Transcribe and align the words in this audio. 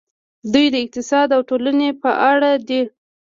دوی 0.53 0.65
د 0.73 0.75
اقتصاد 0.83 1.27
او 1.35 1.41
ټولنې 1.49 1.89
په 2.01 2.11
اړه 2.31 2.51
دي. 2.67 2.81